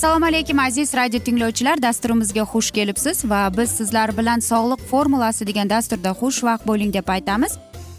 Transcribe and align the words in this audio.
assalomu 0.00 0.26
alaykum 0.26 0.58
aziz 0.58 0.94
radio 0.94 1.20
tinglovchilar. 1.20 1.82
Dasturimizga 1.82 2.40
xush 2.40 2.70
kelibsiz 2.70 3.24
va 3.24 3.50
biz 3.56 3.70
sizlar 3.70 4.16
bilan 4.18 4.40
sog'liq 4.40 4.80
formulasi 4.90 5.46
degan 5.46 5.70
dasturda 5.70 6.10
xushvaqt 6.20 6.66
bo'ling 6.66 6.94
deb 6.94 7.08
aytamiz. 7.08 7.52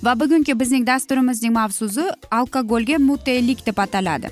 Va 0.03 0.20
bugungi 0.20 0.59
bizning 0.59 0.88
dasturimizning 0.88 1.53
mavzusi 1.53 2.06
alkogolga 2.31 2.98
mutelik 2.98 3.66
deb 3.66 3.78
ataladi. 3.78 4.30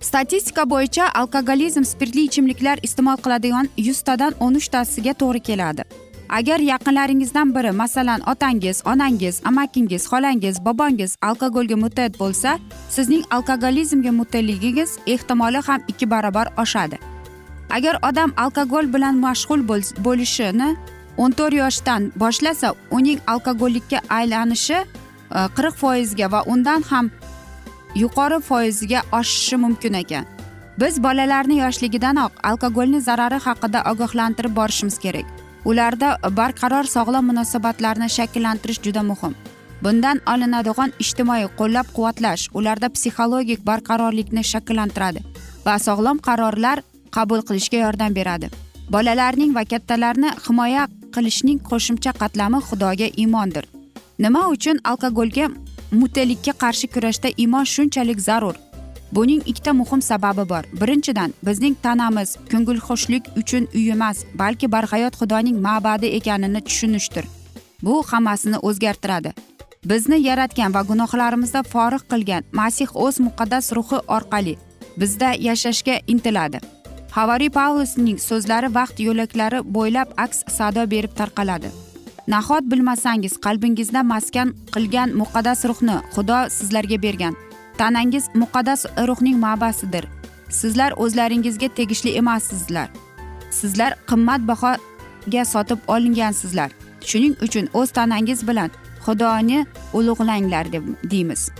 Statistika 0.00 0.70
bo'yicha 0.70 1.08
alkogolizm 1.14 1.84
spirtli 1.84 2.24
ichimliklar 2.28 2.78
iste'mol 2.82 3.16
qiladigan 3.16 3.68
yuztadan 3.76 4.32
o'n 4.40 4.54
uchtasiga 4.54 5.12
to'g'ri 5.12 5.40
keladi. 5.40 6.03
Agar 6.28 6.58
yaqinlaringizdan 6.58 7.54
biri 7.54 7.70
masalan 7.70 8.20
otangiz 8.20 8.82
onangiz 8.86 9.40
amakingiz 9.44 10.06
xolangiz 10.10 10.64
bobongiz 10.64 11.16
alkogolga 11.22 11.76
mutat 11.76 12.18
bo'lsa 12.20 12.58
sizning 12.88 13.24
alkogolizmga 13.30 14.12
muttaligingiz 14.12 14.98
ehtimoli 15.06 15.60
ham 15.66 15.80
ikki 15.88 16.10
barobar 16.10 16.48
oshadi. 16.58 16.98
Agar 17.70 17.98
odam 18.08 18.32
alkogol 18.36 18.92
bilan 18.94 19.16
mashg'ul 19.26 19.60
bo'lishini 20.04 20.76
o'n 21.16 21.30
to'rt 21.38 21.54
yoshdan 21.54 22.12
boshlasa 22.16 22.74
uning 22.90 23.18
alkogollikka 23.26 23.98
aylanishi 24.08 24.78
e, 24.78 24.84
qirq 25.56 25.74
foizga 25.82 26.32
va 26.32 26.40
undan 26.46 26.82
ham 26.90 27.10
yuqori 27.94 28.40
foizga 28.40 29.00
oshishi 29.12 29.56
mumkin 29.56 29.94
ekan. 30.02 30.24
Biz 30.80 31.02
bolalarni 31.02 31.58
yoshligidanoq 31.58 32.32
alkogolni 32.42 33.00
zarari 33.00 33.38
haqida 33.46 33.82
ogohlantirib 33.90 34.56
borishimiz 34.56 34.98
kerak. 34.98 35.33
Ularda 35.64 36.08
barqaror 36.38 36.86
sog'lom 36.94 37.24
munosabatlarni 37.30 38.08
shakllantirish 38.16 38.80
juda 38.86 39.02
muhim. 39.10 39.34
Bundan 39.82 40.20
olinadigan 40.32 40.92
ijtimoiy 41.04 41.46
qo'llab 41.58 41.86
quvvatlash 41.96 42.48
ularda 42.58 42.88
psixologik 42.96 43.60
barqarorlikni 43.70 44.42
shakllantiradi 44.52 45.20
va 45.66 45.74
sog'lom 45.86 46.18
qarorlar 46.28 46.78
qabul 47.16 47.40
qilishga 47.48 47.78
yordam 47.84 48.12
beradi. 48.18 48.50
Bolalarning 48.94 49.54
va 49.56 49.64
kattalarni 49.72 50.30
himoya 50.46 50.88
qilishning 51.14 51.58
qo'shimcha 51.70 52.12
qatlami 52.22 52.58
xudoga 52.68 53.08
iymondir 53.22 53.64
nima 54.18 54.48
uchun 54.48 54.78
alkogolga 54.90 55.48
mutelikka 56.00 56.52
qarshi 56.62 56.86
kurashda 56.94 57.28
iymon 57.42 57.64
shunchalik 57.74 58.18
zarur? 58.28 58.54
Buning 59.14 59.42
ikkita 59.46 59.72
muhim 59.72 60.02
sababi 60.02 60.48
bor. 60.48 60.64
Birinchidan 60.80 61.30
bizning 61.46 61.76
tanamiz 61.82 62.36
ko'ngilxushlik 62.50 63.24
uchun 63.40 63.68
uy 63.74 63.90
emas 63.96 64.18
balki 64.40 64.66
barhayot 64.74 65.14
xudoning 65.20 65.56
ma'badi 65.66 66.06
ekanini 66.18 66.60
tushunishdir. 66.68 67.24
Bu 67.82 68.02
hammasini 68.10 68.58
o'zgartiradi. 68.68 69.30
Bizni 69.90 70.18
yaratgan 70.28 70.74
va 70.74 70.82
gunohlarimizda 70.90 71.62
forig 71.72 72.04
qilgan 72.12 72.42
masih 72.60 72.88
o'z 73.04 73.20
muqaddas 73.26 73.66
ruhi 73.76 73.98
orqali 74.16 74.54
bizda 75.00 75.30
yashashga 75.48 75.96
intiladi. 76.12 76.58
Havariy 77.16 77.50
pavlusning 77.58 78.18
so'zlari 78.28 78.68
vaqt 78.78 79.00
yo'laklari 79.06 79.60
bo'ylab 79.76 80.08
aks 80.24 80.38
sado 80.56 80.82
berib 80.92 81.12
tarqaladi. 81.20 81.68
Nahot 82.32 82.64
bilmasangiz 82.72 83.34
qalbingizda 83.46 84.02
maskan 84.12 84.48
qilgan 84.74 85.08
muqaddas 85.20 85.60
ruhni 85.70 85.96
xudo 86.14 86.38
sizlarga 86.56 86.98
bergan. 87.06 87.34
Tanangiz 87.78 88.24
muqaddas 88.34 88.86
ruhning 89.08 89.38
ma'basidir. 89.46 90.04
Sizlar 90.48 90.92
o'zlaringizga 90.96 91.68
tegishli 91.68 92.10
emassizlar. 92.20 92.88
Sizlar 93.50 93.96
qimmatbahoga 94.06 95.44
sotib 95.44 95.78
olingansizlar. 95.86 96.70
Shuning 97.00 97.34
uchun 97.42 97.68
o'z 97.74 97.90
tanangiz 97.90 98.48
bilan 98.48 98.70
xudoni 99.06 99.66
ulug'langlar 99.92 100.72
deb 100.72 100.84
deymiz. 101.10 101.50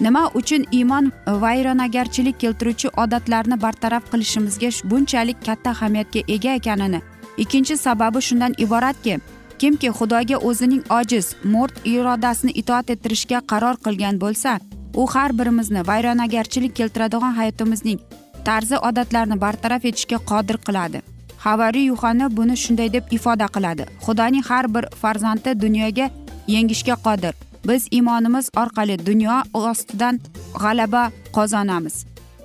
Nima 0.00 0.30
uchun 0.34 0.64
iymon 0.72 1.12
vayronagarchilik 1.26 2.40
keltiruvchi 2.40 2.88
odatlarni 2.96 3.62
bartaraf 3.62 4.04
qilishimizga 4.12 4.70
bunchalik 4.90 5.44
katta 5.46 5.70
ahamiyatga 5.70 6.20
ega 6.28 6.54
ekanini 6.60 7.00
ikkinchi 7.42 7.76
sababi 7.76 8.20
shundan 8.28 8.54
iboratki 8.58 9.18
kimki 9.58 9.88
xudoga 9.98 10.36
o'zining 10.48 10.82
ojiz 10.98 11.26
mo'rt 11.44 11.74
irodasini 11.84 12.52
itoat 12.60 12.90
ettirishga 12.94 13.40
qaror 13.52 13.76
qilgan 13.84 14.20
bo'lsa 14.20 14.58
u 14.94 15.06
har 15.06 15.38
birimizni 15.38 15.86
vayronagarchilik 15.86 16.76
keltiradigan 16.76 17.32
hayotimizning 17.32 18.00
tarzi 18.44 18.76
odatlarni 18.78 19.40
bartaraf 19.40 19.84
etishga 19.84 20.18
qodir 20.30 20.56
qiladi. 20.66 21.02
Havariy 21.38 21.86
yuhanna 21.92 22.36
buni 22.36 22.56
shunday 22.56 22.92
deb 22.92 23.04
ifoda 23.10 23.46
qiladi. 23.54 23.84
Xudoning 24.04 24.44
har 24.50 24.74
bir 24.74 24.84
farzandi 25.02 25.60
dunyoga 25.60 26.10
yengishga 26.46 26.96
qodir. 27.06 27.34
Biz 27.68 27.88
iymonimiz 27.90 28.50
orqali 28.56 29.06
dunyo 29.06 29.36
ostidan 29.54 30.20
g'alaba 30.62 31.10
qozonamiz. 31.32 32.04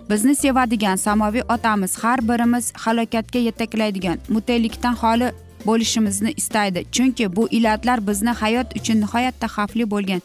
Bizni 0.09 0.35
sevadigan 0.35 0.95
samoviy 0.95 1.43
otamiz 1.49 1.97
har 2.03 2.19
birimiz 2.29 2.71
halokatga 2.83 3.39
yetaklaydigan 3.39 4.17
mutelikdan 4.29 4.95
xoli 5.01 5.31
bo'lishimizni 5.65 6.31
istaydi. 6.31 6.85
Chunki 6.91 7.35
bu 7.35 7.47
illatlar 7.49 8.07
bizni 8.07 8.29
hayot 8.29 8.67
uchun 8.79 9.01
nihoyatda 9.01 9.47
xavfli 9.55 9.91
bo'lgan 9.91 10.21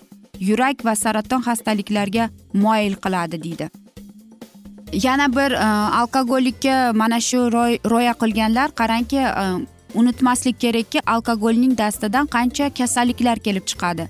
yurak 0.48 0.84
va 0.84 0.94
saraton 1.02 1.42
xastaliklarga 1.48 2.28
moyil 2.54 2.94
qiladi 3.04 3.42
deydi. 3.44 3.68
Yana 4.92 5.26
bir 5.36 5.52
e, 5.52 5.66
alkogollikka 6.00 6.92
mana 6.94 7.20
shu 7.20 7.40
rioya 7.52 8.14
qilganlar 8.22 8.68
qarangki 8.80 9.16
e, 9.16 9.44
unutmaslik 9.94 10.60
kerakki 10.60 11.00
alkogolning 11.06 11.76
dastidan 11.78 12.26
qancha 12.26 12.70
kasalliklar 12.78 13.38
kelib 13.38 13.64
chiqadi. 13.70 14.08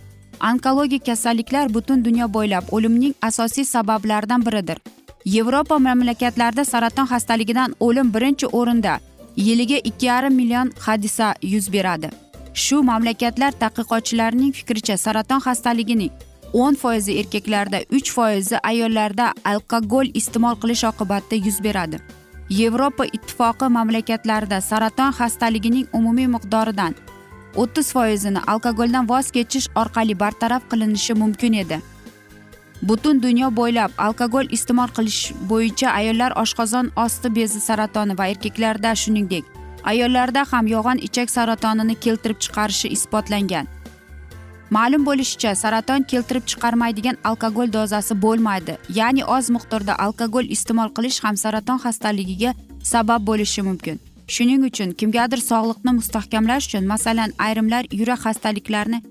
Onkologik 0.50 1.04
kasalliklar 1.06 1.74
butun 1.74 2.04
dunyo 2.04 2.26
bo'ylab 2.36 2.72
o'limning 2.72 3.14
asosiy 3.22 3.64
sabablaridan 3.64 4.46
biridir. 4.46 4.78
Yevropa 5.24 5.78
mamlakatlarida 5.78 6.64
saraton 6.64 7.06
xastaligidan 7.06 7.74
o'lim 7.80 8.14
birinchi 8.14 8.46
o'rinda 8.46 8.98
yiliga 9.36 9.78
ikki 9.84 10.06
yarim 10.06 10.34
million 10.34 10.72
hodisa 10.86 11.34
yuz 11.42 11.72
beradi. 11.72 12.10
Shu 12.54 12.82
mamlakatlar 12.82 13.52
tadqiqotchilarining 13.62 14.52
fikricha 14.52 14.96
saraton 14.96 15.40
xastaligining 15.40 16.10
o'n 16.52 16.74
foizi 16.74 17.18
erkaklarda 17.20 17.82
uch 17.96 18.10
foizi 18.16 18.56
ayollarda 18.62 19.32
alkogol 19.44 20.10
iste'mol 20.14 20.56
qilish 20.62 20.84
oqibatida 20.84 21.46
yuz 21.46 21.60
beradi. 21.62 22.00
Yevropa 22.50 23.04
ittifoqi 23.04 23.68
mamlakatlarida 23.76 24.60
saraton 24.60 25.12
xastaligining 25.18 25.86
umumiy 25.92 26.26
miqdoridan 26.26 26.94
o'ttiz 27.62 27.92
foizini 27.92 28.40
alkogoldan 28.46 29.08
voz 29.08 29.30
kechish 29.30 29.68
orqali 29.82 30.18
bartaraf 30.18 30.62
qilinishi 30.70 31.14
mumkin 31.14 31.52
edi. 31.62 31.80
Butun 32.82 33.22
dunyo 33.22 33.50
bo'ylab 33.60 33.90
alkogol 33.98 34.46
iste'mol 34.56 34.90
qilish 34.96 35.32
bo'yicha 35.50 35.88
ayollar 36.00 36.32
oshqozon 36.42 36.92
osti 37.04 37.34
bezi 37.38 37.60
saratoni 37.60 38.18
va 38.18 38.26
erkaklarda 38.32 38.94
shuningdek 39.02 39.44
ayollarda 39.84 40.44
ham 40.52 40.66
yog'on 40.66 40.98
ichak 40.98 41.30
saratonini 41.30 41.94
keltirib 41.94 42.38
chiqarishi 42.44 42.88
isbotlangan. 42.96 43.66
Ma'lum 44.70 45.06
bo'lishicha 45.06 45.54
saraton 45.62 46.02
keltirib 46.10 46.44
chiqarmaydigan 46.50 47.16
alkogol 47.24 47.72
dozasi 47.72 48.14
bo'lmaydi 48.24 48.74
ya'ni 48.98 49.24
oz 49.36 49.50
miqdorda 49.56 49.94
alkogol 50.04 50.46
iste'mol 50.56 50.90
qilish 50.96 51.18
ham 51.24 51.36
saraton 51.36 51.78
xastaligiga 51.84 52.54
sabab 52.92 53.26
bo'lishi 53.30 53.62
mumkin. 53.68 53.96
Shuning 54.34 54.62
uchun 54.68 54.90
kimgadir 55.00 55.40
sog'liqni 55.50 55.92
mustahkamlash 55.98 56.66
uchun 56.68 56.84
masalan 56.92 57.30
ayrimlar 57.46 57.84
yurak 58.00 58.20
xastaliklarini 58.26 59.02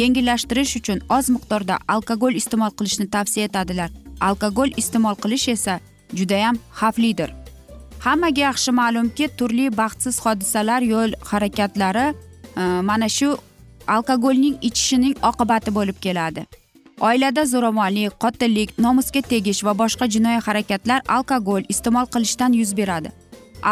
yengillashtirish 0.00 0.76
uchun 0.80 0.98
oz 1.16 1.26
miqdorda 1.34 1.78
alkogol 1.94 2.38
iste'mol 2.40 2.72
qilishni 2.78 3.06
tavsiya 3.14 3.44
etadilar. 3.50 3.90
Alkogol 4.28 4.70
iste'mol 4.82 5.16
qilish 5.22 5.48
esa 5.56 5.80
judayam 6.18 6.56
xavflidir. 6.80 7.30
Hammaga 8.06 8.40
yaxshi 8.48 8.70
ma'lumki 8.80 9.28
turli 9.38 9.66
baxtsiz 9.80 10.20
hodisalar 10.24 10.82
yo'l 10.92 11.12
harakatlari 11.30 12.06
e, 12.56 12.62
mana 12.90 13.08
shu 13.08 13.28
alkogolning 13.94 14.56
ichishining 14.68 15.14
oqibati 15.30 15.74
bo'lib 15.78 16.00
keladi. 16.06 16.46
Oilada 17.08 17.44
zo'ravonlik 17.52 18.18
qotillik 18.24 18.70
nomusga 18.84 19.22
tegish 19.32 19.62
va 19.66 19.72
boshqa 19.82 20.10
jinoiy 20.14 20.40
harakatlar 20.46 21.00
alkogol 21.16 21.62
iste'mol 21.74 22.06
qilishdan 22.14 22.52
yuz 22.60 22.72
beradi. 22.80 23.12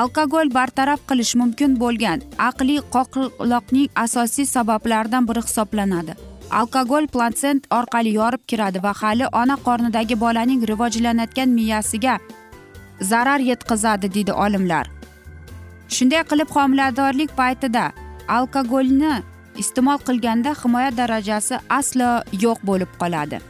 Alkogol 0.00 0.50
bartaraf 0.58 1.00
qilish 1.11 1.34
mumkin 1.40 1.76
bo'lgan 1.82 2.23
aqliy 2.49 2.81
qoqloqning 2.94 3.88
asosiy 4.05 4.46
sabablaridan 4.55 5.28
biri 5.28 5.43
hisoblanadi. 5.49 6.17
Alkogol 6.61 7.06
plansent 7.14 7.67
orqali 7.78 8.12
yorib 8.20 8.43
kiradi 8.50 8.82
va 8.82 8.93
hali 9.00 9.26
ona 9.43 9.56
qornidagi 9.67 10.20
bolaning 10.25 10.67
rivojlanayotgan 10.70 11.49
miyasiga 11.58 12.19
zarar 13.00 13.40
yetkazadi 13.40 14.14
deydi 14.14 14.32
olimlar. 14.32 14.87
Shunday 15.88 16.22
qilib 16.31 16.50
homiladorlik 16.56 17.37
paytida 17.37 17.93
alkogolni 18.28 19.14
iste'mol 19.62 19.98
qilganda 20.06 20.54
himoya 20.62 20.96
darajasi 20.96 21.60
aslo 21.69 22.10
yo'q 22.44 22.58
bo'lib 22.69 22.90
qoladi. 23.02 23.40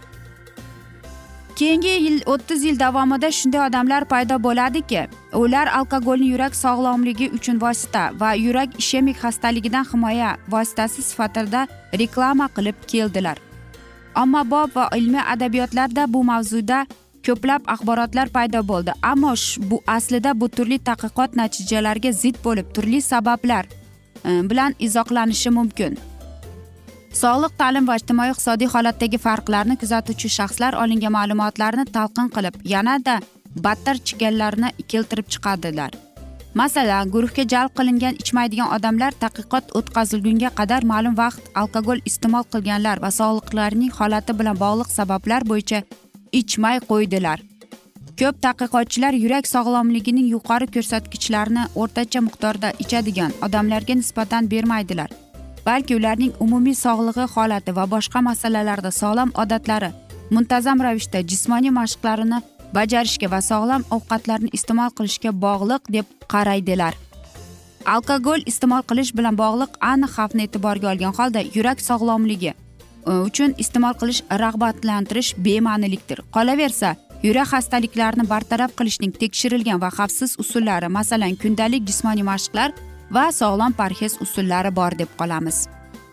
Keyingi 1.56 1.88
yil 1.88 2.19
o'ttiz 2.32 2.64
yil 2.69 2.78
davomida 2.81 3.31
shunday 3.32 3.60
odamlar 3.66 4.04
paydo 4.04 4.37
bo'ladiki 4.46 5.06
ular 5.43 5.66
alkogolni 5.78 6.28
yurak 6.32 6.54
sog'lomligi 6.64 7.31
uchun 7.38 7.60
vosita 7.62 8.02
va 8.20 8.34
yurak 8.34 8.76
ishemik 8.82 9.16
xastaligidan 9.22 9.87
himoya 9.92 10.37
vositasi 10.54 11.02
sifatida 11.02 11.66
reklama 12.00 12.49
qilib 12.56 12.76
keldilar. 12.92 13.38
Ommabop 14.22 14.76
va 14.76 14.88
ilmiy 14.96 15.25
adabiyotlarda 15.34 16.12
bu 16.12 16.25
mavzuda 16.25 16.87
ko'plab 17.28 17.62
axborotlar 17.75 18.28
paydo 18.37 18.61
bo'ldi. 18.70 18.93
Ammo 19.12 19.34
bu 19.70 19.81
aslida 19.96 20.40
bu 20.40 20.49
turli 20.56 20.78
tadqiqot 20.88 21.37
natijalariga 21.40 22.12
zid 22.23 22.37
bo'lib 22.44 22.67
turli 22.75 23.00
sabablar 23.12 23.64
e, 24.25 24.31
bilan 24.50 24.75
izohlanishi 24.78 25.50
mumkin. 25.58 25.99
Sog'liq 27.23 27.52
ta'lim 27.61 27.84
va 27.88 27.96
ijtimoiy 28.00 28.32
iqtisodiy 28.34 28.73
holatdagi 28.75 29.19
farqlarni 29.26 29.76
kuzatuvchi 29.82 30.28
shaxslar 30.38 30.73
olingan 30.82 31.17
ma'lumotlarni 31.19 31.84
talqin 31.96 32.28
qilib 32.37 32.58
yanada 32.75 33.20
battar 33.64 33.96
chigallarni 34.06 34.69
keltirib 34.93 35.32
chiqadilar 35.34 35.93
masalan 36.61 37.11
guruhga 37.14 37.44
jalb 37.52 37.73
qilingan 37.78 38.19
ichmaydigan 38.23 38.70
odamlar 38.76 39.17
tadqiqot 39.23 39.75
o'tkazilgunga 39.78 40.50
qadar 40.58 40.87
ma'lum 40.93 41.17
vaqt 41.23 41.50
alkogol 41.62 42.00
iste'mol 42.11 42.44
qilganlar 42.52 43.02
va 43.05 43.11
sog'liqlarining 43.20 43.93
holati 43.99 44.37
bilan 44.38 44.61
bog'liq 44.64 44.93
sabablar 44.99 45.40
bo'yicha 45.50 45.81
ichmay 46.40 46.80
qo'ydilar. 46.88 47.38
Ko'p 48.20 48.36
tadqiqotchilar 48.44 49.14
yurak 49.24 49.44
sog'lomligining 49.54 50.32
yuqori 50.34 50.66
ko'rsatkichlarini 50.74 51.68
o'rtacha 51.82 52.20
miqdorda 52.26 52.72
ichadigan 52.84 53.38
odamlarga 53.46 53.94
nisbatan 54.00 54.50
bermaydilar 54.52 55.10
balki 55.66 55.96
ularning 55.98 56.32
umumiy 56.44 56.76
sog'lig'i 56.78 57.26
holati 57.34 57.72
va 57.78 57.84
boshqa 57.94 58.20
masalalarda 58.28 58.90
sog'lom 59.00 59.30
odatlari 59.42 59.90
muntazam 60.36 60.82
ravishda 60.86 61.22
jismoniy 61.30 61.72
mashqlarini 61.78 62.38
bajarishga 62.76 63.30
va 63.34 63.40
sog'lom 63.50 63.86
ovqatlarni 63.96 64.52
iste'mol 64.58 64.92
qilishga 64.98 65.32
bog'liq 65.46 65.82
deb 65.96 66.06
qaraydilar. 66.34 66.94
Alkogol 67.94 68.46
iste'mol 68.50 68.82
qilish 68.90 69.12
bilan 69.18 69.34
bog'liq 69.42 69.72
aniq 69.92 70.12
xavfni 70.16 70.46
e'tiborga 70.46 70.92
olgan 70.92 71.18
holda 71.18 71.42
yurak 71.56 71.82
sog'lomligi 71.88 72.54
E, 73.06 73.12
uchun 73.28 73.54
iste'mol 73.62 73.94
qilish 74.00 74.22
rag'batlantirish 74.42 75.34
bema'nilikdir. 75.46 76.22
Qolaversa 76.36 76.96
yurak 77.22 77.48
xastaliklarini 77.52 78.26
bartaraf 78.32 78.74
qilishning 78.78 79.14
tekshirilgan 79.22 79.80
va 79.84 79.90
xavfsiz 79.98 80.36
usullari 80.42 80.88
masalan 80.98 81.38
kundalik 81.42 81.86
jismoniy 81.88 82.26
mashqlar 82.32 82.74
va 83.16 83.30
sog'lom 83.40 83.72
parhez 83.80 84.18
usullari 84.20 84.74
bor 84.78 84.98
deb 84.98 85.10
qolamiz. 85.20 85.66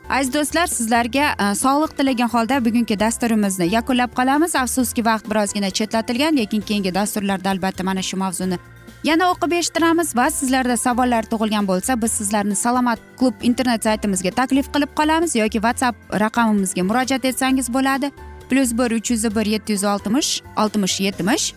Aziz 0.09 0.33
do'stlar 0.35 0.67
sizlarga 0.67 1.25
e, 1.43 1.45
sog'liq 1.63 1.97
tilagan 1.97 2.29
holda 2.35 2.59
bugungi 2.65 2.99
dasturimizni 3.05 3.69
yakunlab 3.75 4.11
qolamiz. 4.19 4.55
Afsuski 4.63 5.05
vaqt 5.09 5.29
birozgina 5.31 5.69
chetlatilgan 5.77 6.37
lekin 6.41 6.61
keyingi 6.61 6.91
dasturlarda 6.99 7.49
albatta 7.55 7.83
mana 7.83 8.01
shu 8.09 8.17
mavzuni 8.23 8.59
yana 9.03 9.29
o'qib 9.31 9.51
eshittiramiz 9.59 10.15
va 10.15 10.29
sizlarda 10.31 10.77
savollar 10.77 11.27
tug'ilgan 11.31 11.67
bo'lsa 11.67 12.01
biz 12.01 12.11
sizlarni 12.19 12.55
salomat 12.55 12.99
klub 13.19 13.43
internet 13.49 13.83
saytimizga 13.83 14.31
taklif 14.39 14.71
qilib 14.73 14.95
qolamiz 14.99 15.35
yoki 15.35 15.59
whatsapp 15.65 15.95
raqamimizga 16.23 16.83
murojaat 16.89 17.25
etsangiz 17.25 17.73
bo'ladi. 17.73 18.11
Plyus 18.49 18.71
bir 18.79 18.91
uch 18.97 19.11
yuz 19.11 19.23
bir 19.35 19.45
yetti 19.45 19.73
yuz 19.75 19.83
oltmish 19.83 20.41
oltmish 20.57 20.99
yetmish. 21.07 21.53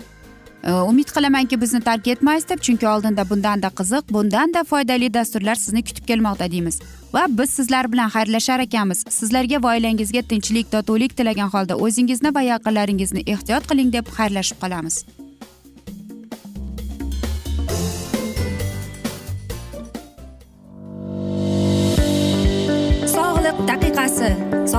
Umid 0.91 1.09
qilamanki 1.15 1.61
bizni 1.61 1.81
tark 1.81 2.09
etmaysiz 2.09 2.49
deb 2.49 2.61
chunki 2.67 2.89
oldinda 2.89 3.31
bundanda 3.31 3.69
qiziq 3.79 4.09
bundanda 4.17 4.65
foydali 4.65 5.15
dasturlar 5.15 5.55
sizni 5.55 5.85
kutib 5.85 6.07
kelmoqda 6.07 6.51
deymiz. 6.51 6.81
Va 7.15 7.27
biz 7.29 7.51
sizlar 7.51 7.93
bilan 7.93 8.09
xayrlashar 8.09 8.61
ekanmiz. 8.61 9.05
Sizlarga 9.19 9.63
va 9.63 9.75
oilangizga 9.75 10.23
tinchlik 10.23 10.73
totuvlik 10.73 11.17
tilagan 11.17 11.53
holda 11.55 11.77
o'zingizni 11.77 12.35
va 12.35 12.43
yaqinlaringizni 12.53 13.23
ehtiyot 13.27 13.71
qiling 13.71 13.93
deb 13.93 14.11
xayrlashib 14.19 14.59
qolamiz. 14.65 15.05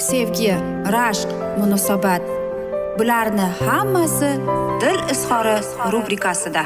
sevgi 0.00 0.54
rashq 0.92 1.28
munosabat. 1.58 2.22
Bularni 2.98 3.46
hammasi 3.66 4.30
dil 4.80 4.98
izhori 5.12 5.56
rubrikasida. 5.92 6.62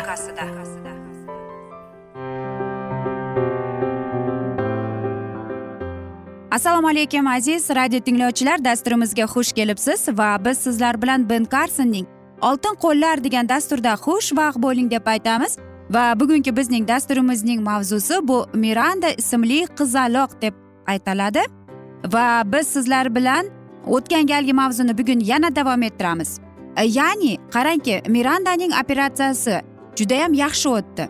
Assalomu 6.51 6.89
alaykum 6.89 7.27
aziz 7.27 7.71
radio 7.71 8.01
tinglovchilar. 8.01 8.65
Dasturimizga 8.65 9.23
xush 9.23 9.53
kelibsiz 9.53 10.09
va 10.09 10.45
biz 10.45 10.59
sizlar 10.59 11.03
bilan 11.03 11.29
ben 11.31 11.45
karsonning 11.45 12.07
oltin 12.43 12.75
qo'llar 12.85 13.25
degan 13.25 13.49
dasturda 13.49 13.93
xushvaqt 14.07 14.63
bo'ling 14.63 14.91
deb 14.91 15.07
aytamiz. 15.07 15.59
Va 15.91 16.21
bugungi 16.21 16.57
bizning 16.57 16.89
dasturimizning 16.89 17.61
mavzusi 17.63 18.29
bu 18.29 18.47
miranda 18.55 19.11
ismli 19.11 19.67
qizaloq 19.79 20.31
deb 20.43 20.55
aytiladi. 20.87 21.64
Va 22.13 22.43
biz 22.47 22.67
sizlar 22.67 23.15
bilan 23.15 23.47
o'tgan 23.87 24.27
galgi 24.27 24.53
mavzuni 24.53 24.99
bugun 24.99 25.21
yana 25.21 25.57
davom 25.57 25.83
ettiramiz. 25.83 26.41
E, 26.77 26.85
ya'ni 26.85 27.39
qarangki 27.51 28.03
mirandaning 28.09 28.73
operatsiyasi 28.83 29.61
judayam 29.97 30.33
yaxshi 30.35 30.69
o'tdi 30.69 31.09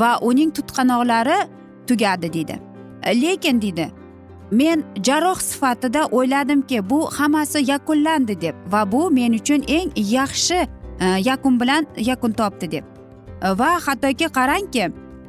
va 0.00 0.18
uning 0.20 0.50
tutqanoqlari 0.56 1.38
tugadi 1.86 2.32
deydi 2.32 2.56
e, 3.02 3.20
lekin 3.22 3.62
deydi 3.62 3.90
men 4.50 4.84
jarroh 5.02 5.40
sifatida 5.40 6.06
o'yladimki 6.06 6.90
bu 6.90 7.10
hammasi 7.18 7.70
yakunlandi 7.70 8.40
deb 8.40 8.54
va 8.72 8.92
bu 8.92 9.10
men 9.10 9.32
uchun 9.32 9.64
eng 9.68 9.92
yaxshi 9.96 10.60
e, 11.00 11.06
yakun 11.24 11.60
bilan 11.60 11.86
yakun 11.96 12.32
topdi 12.32 12.70
deb. 12.70 12.84
Va 13.42 13.70
hattoki 13.86 14.26
qarangki 14.38 14.84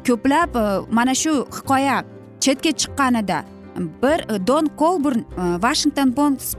ko'plab 0.08 0.50
mana 0.92 1.16
shu 1.16 1.34
hikoya 1.56 2.04
chetga 2.40 2.72
chiqqanida 2.82 3.44
bir 3.78 4.36
e, 4.36 4.48
don 4.48 4.66
kolburn 4.66 5.20
e, 5.20 5.26
washington 5.62 6.14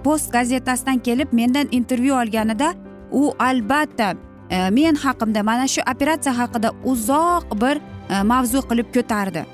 post 0.04 0.32
gazetasidan 0.32 0.98
kelib 0.98 1.32
mendan 1.32 1.68
intervyu 1.70 2.14
olganida 2.14 2.74
u 3.12 3.34
albatta 3.38 4.14
e, 4.50 4.70
men 4.70 4.94
haqimda 4.94 5.42
mana 5.42 5.68
shu 5.68 5.82
operatsiya 5.94 6.38
haqida 6.38 6.72
uzoq 6.84 7.44
bir 7.60 7.80
mavzu 8.24 8.60
qilib 8.68 8.88
ko'tardi. 8.94 9.44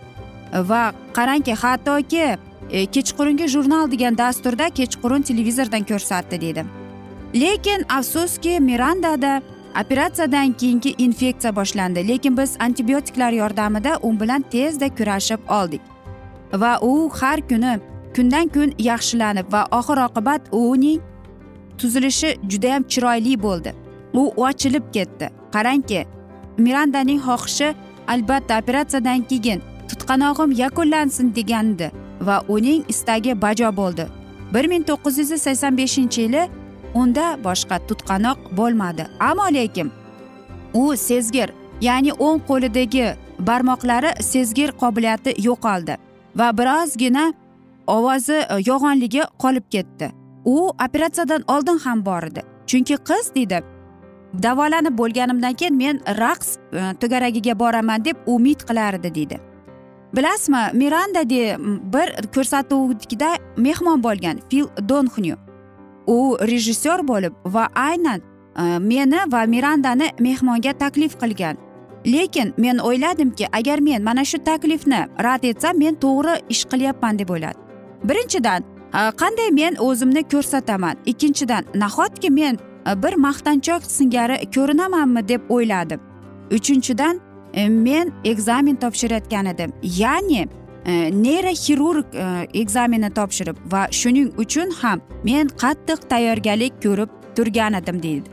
Va 0.71 0.93
qarangki 1.15 1.55
hattoki 1.55 2.27
kechqurungi 2.95 3.47
jurnal 3.49 3.91
degan 3.91 4.19
dasturda 4.19 4.71
kechqurun 4.71 5.23
televizordan 5.23 5.87
ko'rsatdi 5.91 6.41
deydi 6.41 6.65
lekin 7.35 7.85
afsuski 7.89 8.61
mirandada 8.61 9.43
operatsiyadan 9.85 10.53
keyingi 10.53 10.95
infeksiya 10.99 11.57
boshlandi. 11.57 12.09
Lekin 12.09 12.37
biz 12.37 12.57
antibiotiklar 12.61 13.33
yordamida 13.33 13.99
u 14.03 14.21
bilan 14.21 14.43
tezda 14.51 14.95
kurashib 14.95 15.39
oldik. 15.49 15.81
Va 16.53 16.79
u 16.83 17.11
har 17.21 17.41
kuni 17.49 17.79
kundan 18.15 18.49
kun 18.55 18.73
yaxshilanib 18.79 19.53
va 19.53 19.63
oxir 19.79 19.99
oqibat 20.07 20.43
uning 20.53 21.01
tuzilishi 21.79 22.31
judayam 22.51 22.83
chiroyli 22.93 23.43
bo'ldi. 23.43 23.75
U 24.21 24.23
ochilib 24.47 24.85
ketdi. 24.93 25.27
Qarangki 25.55 26.07
mirandaning 26.59 27.21
xohishi 27.27 27.75
albatta 28.13 28.59
operatsiyadan 28.61 29.21
keyin 29.31 29.61
tutqanog'im 29.89 30.51
yakunlansin 30.63 31.35
degandi 31.35 31.91
va 32.21 32.37
uning 32.49 32.85
istagi 32.89 33.43
bajo 33.43 33.77
bo'ldi. 33.77 34.07
bir 34.55 34.67
ming 34.67 34.85
to'qqiz 34.87 35.19
yuz 35.19 35.43
sakson 35.43 35.77
beshinchi 35.77 36.21
yili 36.21 36.43
unda 36.95 37.39
boshqa 37.45 37.77
tutqanoq 37.89 38.39
bo'lmadi. 38.59 39.07
Ammo 39.21 39.47
lekin 39.55 39.91
u 40.75 40.97
sezgir 40.97 41.49
ya'ni 41.81 42.13
o'ng 42.13 42.41
qo'lidagi 42.49 43.07
barmoqlari 43.49 44.11
sezgir 44.23 44.71
qobiliyati 44.83 45.35
yo'qoldi. 45.47 45.95
Va 46.37 46.59
birozgina 46.59 47.33
ovozi 47.87 48.39
e, 48.43 48.57
yo'g'onligi 48.67 49.23
qolib 49.43 49.67
ketdi. 49.71 50.13
U 50.45 50.69
operatsiyadan 50.69 51.43
oldin 51.49 51.79
ham 51.85 52.07
bor 52.07 52.23
edi. 52.23 52.43
Chunki 52.67 52.97
qiz 53.09 53.35
deydi 53.35 53.63
davolanib 54.33 54.99
bo'lganimdan 54.99 55.55
keyin 55.55 55.77
men 55.77 56.01
raqs 56.19 56.57
e, 56.57 56.95
to'garagiga 57.01 57.59
boraman 57.59 58.05
deb 58.05 58.17
umid 58.27 58.61
qilardi 58.69 59.15
deydi. 59.15 59.41
Bilasizmi 60.17 60.63
miranda 60.73 61.31
de 61.31 61.57
bir 61.93 62.09
ko'rsatuvda 62.35 63.31
mehmon 63.57 64.03
bo'lgan 64.03 64.41
fil 64.51 64.67
donxnyu 64.89 65.37
u 66.07 66.37
rejissyor 66.41 67.09
bo'lib 67.09 67.35
va 67.45 67.69
aynan 67.75 68.21
e, 68.57 68.79
meni 68.79 69.21
va 69.33 69.45
mirandani 69.47 70.11
mehmonga 70.19 70.73
taklif 70.73 71.19
qilgan. 71.21 71.57
Lekin 72.07 72.55
men 72.57 72.79
o'yladimki 72.79 73.47
agar 73.53 73.79
men 73.79 74.05
mana 74.05 74.25
shu 74.25 74.39
taklifni 74.45 75.07
rad 75.25 75.43
etsam 75.45 75.79
men 75.79 75.95
to'g'ri 75.95 76.41
ish 76.49 76.65
qilyapman 76.65 77.19
deb 77.19 77.31
o'yladi. 77.31 77.59
Birinchidan 78.05 78.65
e, 78.95 78.99
qanday 79.23 79.51
men 79.51 79.77
o'zimni 79.77 80.23
ko'rsataman? 80.29 80.97
Ikkinchidan 81.07 81.65
nahotki 81.75 82.31
men 82.31 82.59
e, 82.87 83.03
bir 83.03 83.15
maqtanchoq 83.27 83.83
singari 83.83 84.51
ko'rinamanmi 84.55 85.29
deb 85.29 85.51
o'yladim. 85.51 86.01
Uchinchidan 86.51 87.21
e, 87.55 87.69
men 87.69 88.13
ekzamen 88.25 88.77
topshirayotgan 88.77 89.47
edim. 89.47 89.73
Ya'ni 89.83 90.49
neyroxirurg 91.25 92.07
e, 92.55 93.11
topshirib 93.15 93.57
va 93.73 93.87
shuning 93.91 94.33
uchun 94.39 94.71
ham 94.81 95.01
men 95.25 95.49
qattiq 95.49 96.09
tayyorgarlik 96.09 96.83
ko'rib 96.83 97.11
turgan 97.37 97.75
edim 97.75 98.03
deydi. 98.03 98.31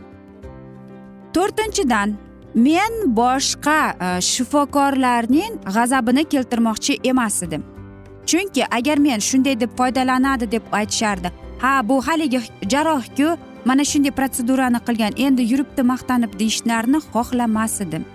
To'rtinchidan 1.34 2.18
men 2.58 2.94
boshqa 3.16 3.80
e, 3.94 4.22
shifokorlarning 4.22 5.58
g'azabini 5.76 6.24
keltirmoqchi 6.34 7.00
emas 7.04 7.44
edim. 7.44 7.64
Chunki 8.26 8.64
agar 8.78 8.98
men 8.98 9.20
shunday 9.20 9.60
deb 9.60 9.72
foydalanadi 9.78 10.52
deb 10.52 10.64
aytishardi 10.72 11.32
ha 11.62 11.82
bu 11.90 12.02
haligi 12.08 12.42
jarrohku 12.74 13.38
mana 13.66 13.86
shunday 13.92 14.12
protsedurani 14.20 14.80
qilgan 14.88 15.14
endi 15.26 15.44
yuribdi 15.52 15.84
maqtanib 15.94 16.40
deyishlarini 16.40 17.00
xohlamas 17.12 17.82
edim. 17.86 18.06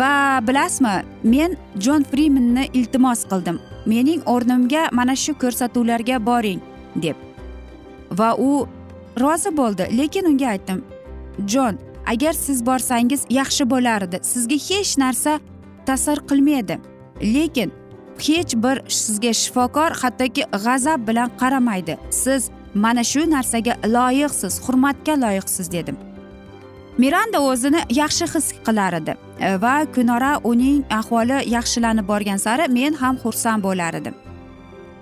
Va 0.00 0.12
bilasizmi 0.48 0.94
men 1.34 1.56
jon 1.78 2.02
frimenni 2.10 2.68
iltimos 2.72 3.24
qildim. 3.30 3.60
Mening 3.86 4.22
o'rnimga 4.34 4.88
mana 4.92 5.14
shu 5.16 5.34
ko'rsatuvlarga 5.42 6.18
boring 6.26 6.60
deb. 7.04 7.16
Va 8.18 8.34
u 8.38 8.66
rozi 9.20 9.56
bo'ldi 9.60 9.84
lekin 9.98 10.26
unga 10.32 10.48
aytdim 10.54 10.82
jon 11.52 11.78
agar 12.06 12.32
siz 12.32 12.66
borsangiz 12.66 13.26
yaxshi 13.30 13.70
bo'lardi. 13.70 14.18
Sizga 14.22 14.54
hech 14.68 14.98
narsa 14.98 15.40
ta'sir 15.86 16.18
qilmaydi. 16.30 16.78
Lekin 17.34 17.72
hech 18.26 18.52
bir 18.64 18.76
sizga 18.88 19.32
shifokor 19.32 19.90
hattoki 20.02 20.42
g'azab 20.64 21.08
bilan 21.08 21.30
qaramaydi. 21.40 21.98
Siz 22.10 22.50
mana 22.74 23.04
shu 23.04 23.30
narsaga 23.30 23.74
loyiqsiz 23.96 24.54
hurmatga 24.64 25.14
loyiqsiz 25.24 25.72
dedim. 25.72 25.96
Miranda 26.98 27.38
o'zini 27.42 27.80
yaxshi 27.90 28.26
his 28.34 28.52
qilar 28.66 28.92
edi. 29.00 29.16
E, 29.40 29.62
va 29.62 29.74
kunora 29.94 30.40
uning 30.44 30.84
ahvoli 30.90 31.38
yaxshilanib 31.56 32.08
borgan 32.08 32.36
sari 32.36 32.68
men 32.78 32.92
ham 32.92 33.16
xursand 33.24 33.62
bo'lar 33.62 33.94
edim. 33.94 34.14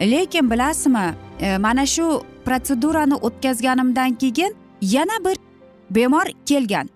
Lekin 0.00 0.50
bilasizmi 0.50 1.14
e, 1.40 1.58
mana 1.58 1.87
shu 1.87 2.06
protsedurani 2.46 3.14
o'tkazganimdan 3.14 4.14
keyin 4.14 4.52
yana 4.80 5.16
bir 5.25 5.44
bemor 5.91 6.26
kelgan. 6.47 6.88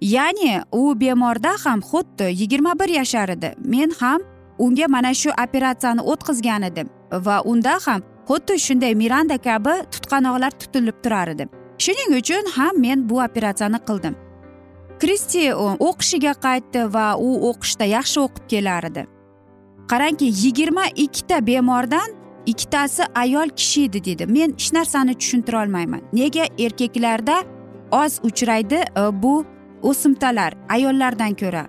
Ya'ni 0.00 0.62
u 0.72 1.00
bemorda 1.00 1.52
ham 1.64 1.80
xuddi 1.80 2.32
yigirma 2.40 2.78
bir 2.80 2.88
yashar 2.88 3.28
edi. 3.28 3.54
Men 3.64 3.90
ham 4.00 4.20
unga 4.58 4.86
mana 4.88 5.14
shu 5.14 5.30
operatsiyani 5.44 6.00
o'tkazgan 6.00 6.62
edim 6.62 6.88
va 7.12 7.42
unda 7.42 7.78
ham 7.86 8.02
xuddi 8.28 8.58
shunday 8.58 8.94
miranda 8.94 9.38
kabi 9.38 9.74
tutqanoqlar 9.92 10.50
tutilib 10.50 11.02
turar 11.02 11.28
edi 11.28 11.48
shuning 11.78 12.16
uchun 12.18 12.50
ham 12.56 12.80
men 12.80 13.08
bu 13.08 13.20
operatsiyani 13.22 13.80
qildim. 13.88 14.14
Kristi 15.00 15.42
o'qishiga 15.54 16.34
qaytdi 16.46 16.80
va 16.94 17.06
u 17.26 17.28
o'qishda 17.50 17.86
yaxshi 17.96 18.20
o'qib 18.26 18.48
kelar 18.52 18.88
edi. 18.90 19.06
Qarangki 19.90 20.28
yigirma 20.42 20.86
ikkita 21.04 21.46
bemordan 21.46 22.16
ikkitasi 22.46 23.02
ayol 23.14 23.48
kishi 23.58 23.84
edi 23.88 24.04
dedi. 24.04 24.26
Men 24.26 24.50
hech 24.58 24.72
narsani 24.72 25.14
tushuntira 25.14 25.62
olmayman. 25.62 26.02
Nega 26.12 26.44
erkaklarda 26.58 27.36
oz 27.90 28.20
uchraydi 28.22 28.74
e, 28.74 29.22
bu 29.22 29.44
o'simtalar 29.82 30.54
ayollardan 30.68 31.34
ko'ra. 31.34 31.66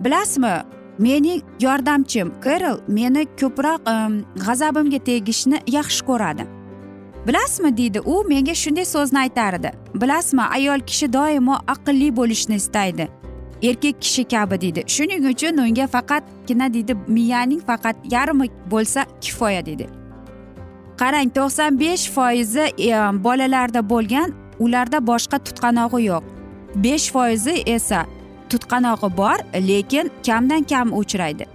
Bilasizmi 0.00 0.54
mening 0.98 1.42
yordamchim 1.60 2.32
kerol 2.44 2.78
meni 2.88 3.26
ko'proq 3.40 3.80
e, 3.92 3.96
g'azabimga 4.46 4.98
tegishni 4.98 5.58
yaxshi 5.66 6.04
ko'radi. 6.04 6.46
Bilasizmi 7.26 7.76
deydi 7.76 8.00
u 8.00 8.24
menga 8.24 8.54
shunday 8.54 8.84
so'zni 8.84 9.18
aytardi 9.18 9.72
bilasizmi 9.94 10.42
ayol 10.42 10.80
kishi 10.80 11.12
doimo 11.12 11.56
aqlli 11.66 12.16
bo'lishni 12.16 12.54
istaydi. 12.54 13.08
Erkak 13.62 14.00
kishi 14.00 14.24
kabi 14.24 14.60
deydi. 14.60 14.82
Shuning 14.86 15.26
uchun 15.32 15.58
unga 15.58 15.86
faqatgina 15.86 16.74
deydi 16.74 16.96
miyaning 17.08 17.60
faqat 17.60 17.96
yarmi 18.10 18.46
bo'lsa 18.70 19.06
kifoya 19.20 19.66
deydi. 19.66 19.88
Qarang 21.00 21.30
to'qson 21.36 21.80
besh 21.80 22.10
foizi 22.10 22.64
e, 22.78 22.90
bolalarda 23.24 23.90
bo'lgan 23.90 24.34
ularda 24.58 24.98
boshqa 25.10 25.38
tutqanog'i 25.46 26.04
yo'q. 26.10 26.24
Besh 26.84 27.10
foizi 27.12 27.54
esa 27.66 28.06
tutqanog'i 28.50 29.16
bor 29.16 29.38
lekin 29.68 30.10
kamdan 30.26 30.62
kam 30.62 30.92
uchraydi. 31.00 31.46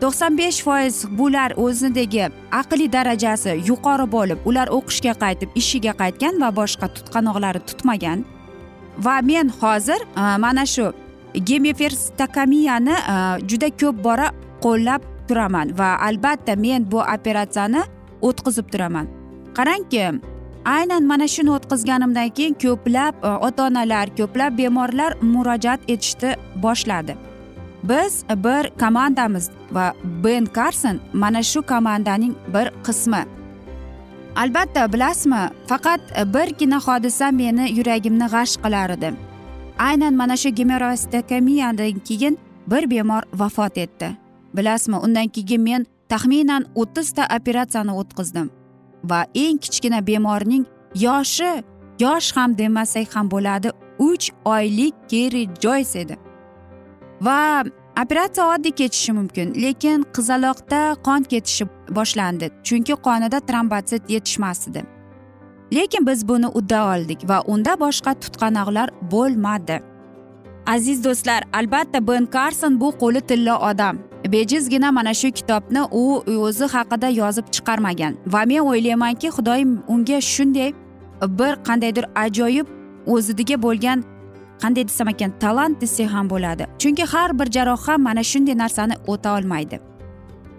To'qson 0.00 0.38
besh 0.38 0.62
foiz 0.62 0.96
bular 1.18 1.50
o'zidagi 1.56 2.28
aqliy 2.60 2.92
darajasi 2.92 3.52
yuqori 3.68 4.06
bo'lib 4.12 4.38
ular 4.48 4.68
o'qishga 4.76 5.14
qaytib 5.22 5.56
ishiga 5.60 5.92
qaytgan 6.02 6.38
va 6.42 6.50
boshqa 6.60 6.86
tutqanoqlari 6.96 7.60
tutmagan. 7.68 8.24
Va 9.06 9.16
men 9.30 9.50
hozir 9.60 10.00
e, 10.22 10.22
mana 10.44 10.66
shu 10.74 10.92
gemeferstakamiyani 11.50 12.96
e, 13.14 13.16
juda 13.50 13.68
ko'p 13.80 14.04
bora 14.06 14.28
qo'llab 14.64 15.02
turaman 15.28 15.74
va 15.78 15.90
albatta 16.08 16.56
men 16.56 16.86
bu 16.92 17.00
operatsiyani 17.16 17.82
o'tkazib 18.28 18.66
turaman. 18.72 19.06
Qarangki 19.58 20.04
aynan 20.74 21.04
mana 21.10 21.28
shuni 21.34 21.50
o'tkazganimdan 21.56 22.28
keyin 22.36 22.54
ko'plab 22.64 23.14
e, 23.28 23.30
ota 23.46 23.66
onalar 23.68 24.06
ko'plab 24.18 24.58
bemorlar 24.58 25.12
murojaat 25.22 25.80
etishni 25.88 26.30
boshladi. 26.62 27.16
Biz 27.82 28.24
bir 28.44 28.64
komandamiz 28.80 29.50
va 29.72 29.94
ben 30.24 30.44
karson 30.46 30.96
mana 31.12 31.42
shu 31.42 31.62
komandaning 31.62 32.34
bir 32.54 32.66
qismi. 32.86 33.22
Albatta 34.36 34.92
bilasizmi 34.92 35.42
faqat 35.66 36.00
birgina 36.34 36.78
hodisa 36.86 37.30
meni 37.30 37.64
yuragimni 37.78 38.26
g'ash 38.34 38.56
qilar 38.64 38.90
edi. 38.96 39.12
Aynan 39.78 40.14
mana 40.14 40.36
shu 40.36 40.48
gemerostokamiyadan 40.48 41.98
keyin 42.08 42.38
bir 42.66 42.90
bemor 42.90 43.22
vafot 43.34 43.78
etdi. 43.78 44.08
Bilasizmi 44.56 44.96
undan 44.96 45.28
keyin 45.28 45.60
men 45.60 45.86
taxminan 46.08 46.64
o'ttizta 46.74 47.22
operatsiyani 47.36 47.92
o'tkazdim. 48.00 48.50
Va 49.04 49.26
eng 49.34 49.58
kichkina 49.58 50.06
bemorning 50.06 50.64
yoshi 50.94 51.62
yosh 52.00 52.32
ham 52.36 52.58
demasak 52.58 53.16
ham 53.16 53.30
bo'ladi 53.30 53.70
uch 53.98 54.30
oylik 54.44 54.94
keri 55.08 55.48
joys 55.60 55.96
edi. 55.96 56.16
Va 57.20 57.64
operatsiya 58.02 58.46
oddiy 58.54 58.72
kechishi 58.80 59.12
mumkin 59.12 59.54
lekin 59.62 60.04
qizaloqda 60.14 60.80
qon 61.06 61.22
ketishi 61.32 61.64
boshlandi 61.96 62.50
chunki 62.66 62.94
qonida 63.06 63.40
trombotsit 63.48 64.10
yetishmas 64.10 64.68
edi 64.68 64.82
lekin 65.72 66.06
biz 66.06 66.28
buni 66.28 66.46
udda 66.46 66.94
oldik 66.94 67.28
va 67.28 67.42
unda 67.46 67.80
boshqa 67.80 68.14
tutqanoqlar 68.14 68.88
bo'lmadi. 69.12 69.80
Aziz 70.66 71.04
do'stlar 71.04 71.42
albatta 71.52 72.06
ben 72.08 72.26
karson 72.26 72.80
bu 72.80 72.88
qo'li 73.00 73.20
tilla 73.20 73.58
odam. 73.70 73.98
Bejizgina 74.26 74.92
mana 74.92 75.14
shu 75.14 75.30
kitobni 75.30 75.82
u 75.90 76.22
o'zi 76.46 76.64
haqida 76.64 77.08
yozib 77.08 77.46
chiqarmagan. 77.54 78.16
Va 78.26 78.42
men 78.46 78.60
o'ylaymanki 78.70 79.28
xudoyim 79.36 79.78
unga 79.88 80.20
shunday 80.20 80.72
bir 81.38 81.52
qandaydir 81.68 82.04
ajoyib 82.14 82.66
o'zidiga 83.06 83.62
bo'lgan 83.62 84.04
qanday 84.62 84.84
desam 84.88 85.08
ekan 85.08 85.30
talant 85.42 85.80
desak 85.80 86.10
ham 86.14 86.30
bo'ladi. 86.30 86.64
Chunki 86.78 87.04
har 87.12 87.38
bir 87.38 87.48
jarroh 87.56 87.88
ham 87.88 88.02
mana 88.02 88.22
shunday 88.22 88.56
narsani 88.58 88.94
o'ta 89.06 89.36
olmaydi. 89.36 89.80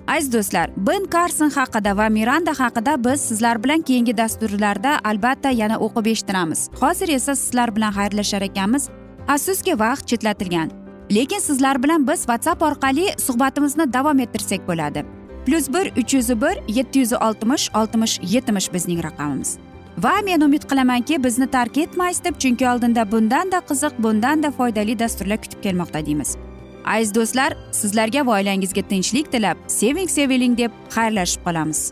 Aziz 0.07 0.33
do'stlar 0.33 0.67
ben 0.87 1.05
karson 1.05 1.49
haqida 1.49 1.97
va 1.97 2.07
miranda 2.09 2.53
haqida 2.61 3.03
biz 3.05 3.21
sizlar 3.21 3.63
bilan 3.63 3.81
keyingi 3.81 4.17
dasturlarda 4.17 4.91
albatta 5.03 5.49
yana 5.49 5.77
o'qib 5.85 6.05
eshittiramiz. 6.13 6.69
Hozir 6.81 7.09
esa 7.17 7.35
sizlar 7.35 7.75
bilan 7.75 7.91
xayrlashar 7.97 8.41
ekanmiz. 8.41 8.89
Afsuski 9.27 9.79
vaqt 9.79 10.07
chetlatilgan. 10.07 10.88
Lekin 11.11 11.39
sizlar 11.39 11.83
bilan 11.83 12.07
biz 12.07 12.19
whatsapp 12.19 12.61
orqali 12.61 13.07
suhbatimizni 13.17 13.93
davom 13.93 14.19
ettirsak 14.19 14.67
bo'ladi. 14.67 15.05
Plyus 15.45 15.69
bir 15.73 15.91
uch 15.97 16.13
yuz 16.13 16.29
bir 16.41 16.55
yetti 16.67 16.99
yuz 16.99 17.13
oltmish 17.13 17.69
oltmish 17.75 18.19
yetmish 18.23 18.73
bizning 18.73 19.03
raqamimiz. 19.03 19.57
Va 19.97 20.13
men 20.25 20.41
umid 20.41 20.63
qilamanki 20.69 21.23
bizni 21.23 21.47
tark 21.47 21.77
etmaysiz 21.77 22.23
deb 22.23 22.35
chunki 22.39 22.69
oldinda 22.69 23.11
bundanda 23.11 23.57
qiziq 23.69 23.93
bundanda 23.99 24.51
foydali 24.51 24.99
dasturlar 24.99 25.41
kutib 25.41 25.63
kelmoqda 25.63 26.05
deymiz. 26.05 26.37
Aziz 26.85 27.15
do'stlar 27.15 27.57
sizlarga 27.71 28.25
va 28.27 28.31
oilangizga 28.39 28.81
tinchlik 28.81 29.31
tilab 29.31 29.57
seving 29.67 30.09
seviling 30.09 30.57
deb 30.57 30.71
xayrlashib 30.95 31.41
qolamiz. 31.45 31.91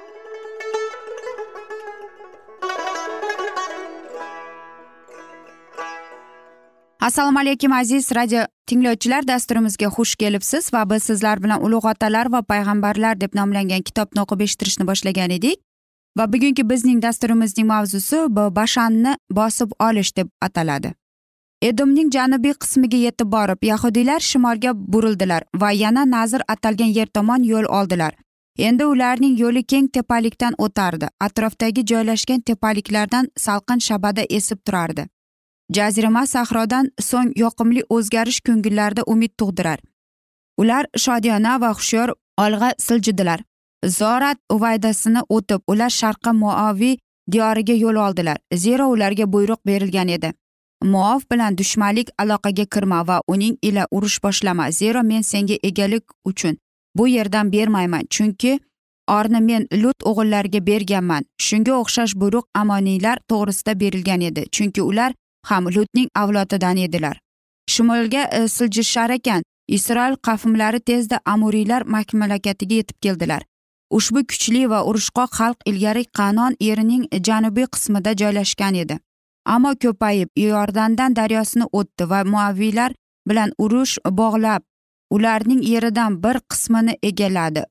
Assalomu 7.01 7.39
alaykum 7.39 7.73
aziz 7.73 8.11
radio 8.15 8.41
tinglovchilar. 8.67 9.27
Dasturimizga 9.27 9.87
xush 9.95 10.15
kelibsiz 10.15 10.73
va 10.73 10.89
biz 10.89 11.03
sizlar 11.03 11.43
bilan 11.43 11.63
ulug' 11.65 11.87
otalar 11.91 12.31
va 12.31 12.41
payg'ambarlar 12.41 13.21
deb 13.21 13.35
nomlangan 13.35 13.81
kitobni 13.81 14.21
o'qib 14.21 14.41
eshittirishni 14.45 14.87
boshlagan 14.87 15.31
edik. 15.37 15.57
Va 16.17 16.27
bugungi 16.33 16.69
bizning 16.69 17.01
dasturimizning 17.01 17.67
mavzusi 17.67 18.17
bu 18.29 18.43
bashanni 18.55 19.15
bosib 19.31 19.71
olish 19.87 20.15
deb 20.17 20.27
ataladi. 20.41 20.93
Edomning 21.61 22.11
janubiy 22.13 22.53
qismiga 22.53 22.97
yetib 22.97 23.31
borib 23.31 23.63
yahudiylar 23.63 24.19
shimolga 24.19 24.71
burildilar 24.75 25.43
va 25.61 25.71
yana 25.71 26.03
nazr 26.11 26.41
atalgan 26.47 26.91
yer 26.97 27.07
tomon 27.07 27.43
yo'l 27.43 27.65
oldilar. 27.79 28.13
Endi 28.57 28.85
ularning 28.85 29.39
yo'li 29.39 29.63
keng 29.63 29.87
tepalikdan 29.97 30.53
o'tardi 30.57 31.09
atrofdagi 31.19 31.85
joylashgan 31.93 32.41
tepaliklardan 32.41 33.31
salqin 33.37 33.79
shabada 33.87 34.25
esib 34.29 34.59
turardi. 34.65 35.07
Jazirama 35.75 36.27
sahrodan 36.27 36.91
so'ng 37.09 37.31
yoqimli 37.43 37.83
o'zgarish 37.89 38.41
ko'ngillarda 38.47 39.03
umid 39.13 39.31
tug'dirar. 39.39 39.79
Ular 40.57 40.85
shodiyona 40.97 41.61
va 41.61 41.73
hushyor 41.73 42.09
olg'a 42.37 42.73
siljidilar 42.77 43.39
zorat 43.85 44.37
uvaydasini 44.49 45.21
o'tib 45.29 45.61
ular 45.67 45.89
sharqqa 45.89 46.33
muoviy 46.33 46.97
diyoriga 47.31 47.73
yo'l 47.73 47.95
oldilar 47.95 48.37
zero 48.53 48.87
ularga 48.89 49.33
buyruq 49.33 49.65
berilgan 49.65 50.07
edi. 50.07 50.33
Muov 50.83 51.21
bilan 51.31 51.57
dushmanlik 51.57 52.09
aloqaga 52.17 52.65
kirma 52.65 53.07
va 53.07 53.21
uning 53.27 53.57
ila 53.61 53.87
urush 53.91 54.23
boshlama 54.23 54.71
zero 54.71 55.03
men 55.03 55.21
senga 55.21 55.57
egalik 55.63 56.03
uchun 56.25 56.57
bu 56.95 57.07
yerdan 57.07 57.51
bermayman 57.51 58.05
chunki 58.09 58.59
orni 59.07 59.41
men 59.41 59.67
lut 59.73 60.03
o'g'illariga 60.03 60.65
berganman. 60.65 61.25
Shunga 61.37 61.73
o'xshash 61.81 62.15
buyruq 62.15 62.45
amoniylar 62.55 63.17
to'g'risida 63.29 63.79
berilgan 63.79 64.21
edi 64.21 64.45
chunki 64.51 64.81
ular 64.81 65.13
ham 65.49 65.65
lutning 65.65 66.09
avlodidan 66.15 66.77
edilar. 66.77 67.19
Shimolga 67.69 68.23
e, 68.31 68.47
siljishar 68.47 69.09
ekan 69.09 69.43
isroil 69.67 70.15
qavmlari 70.27 70.79
tezda 70.79 71.19
amuriylar 71.25 71.81
mamlakatiga 71.83 72.75
yetib 72.75 72.97
keldilar. 73.01 73.41
Ushbu 73.91 74.23
kuchli 74.31 74.69
va 74.69 74.83
urushqoq 74.89 75.31
xalq 75.39 75.59
ilgari 75.65 76.03
qanon 76.17 76.55
erining 76.69 77.03
janubiy 77.27 77.67
qismida 77.73 78.11
joylashgan 78.21 78.75
edi. 78.83 78.99
Ammo 79.45 79.71
ko'payib 79.83 80.29
iordandan 80.35 81.15
daryosini 81.15 81.65
o'tdi 81.79 82.09
va 82.09 82.23
muaviylar 82.23 82.91
bilan 83.29 83.51
urush 83.57 83.97
bog'lab 84.19 84.61
ularning 85.11 85.61
yeridan 85.71 86.23
bir 86.23 86.39
qismini 86.51 86.97
egalladi. 87.03 87.63